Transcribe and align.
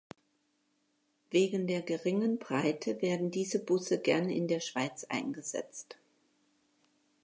Wegen 1.29 1.67
der 1.67 1.83
geringen 1.83 2.39
Breite 2.39 3.03
werden 3.03 3.29
diese 3.29 3.63
Busse 3.63 3.99
gern 3.99 4.31
in 4.31 4.47
der 4.47 4.59
Schweiz 4.59 5.03
eingesetzt. 5.03 5.95